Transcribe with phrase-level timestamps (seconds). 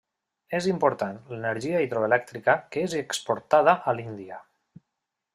[0.59, 4.41] És important l'energia hidroelèctrica que és exportada a l'Índia.